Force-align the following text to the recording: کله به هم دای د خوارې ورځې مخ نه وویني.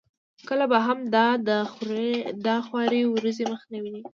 کله 0.47 0.65
به 0.71 0.77
هم 0.87 0.99
دای 1.15 1.33
د 2.45 2.47
خوارې 2.65 3.01
ورځې 3.13 3.43
مخ 3.51 3.61
نه 3.71 3.77
وویني. 3.79 4.01